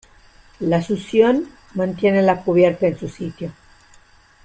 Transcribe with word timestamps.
La 0.61 0.81
succión 0.81 1.47
mantiene 1.75 2.23
la 2.23 2.41
cubierta 2.43 2.87
en 2.87 2.97
su 2.97 3.07
sitio. 3.07 3.51